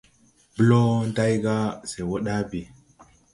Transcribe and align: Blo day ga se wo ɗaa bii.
Blo 0.57 0.79
day 1.15 1.33
ga 1.43 1.55
se 1.89 1.99
wo 2.07 2.15
ɗaa 2.25 2.41
bii. 2.49 2.67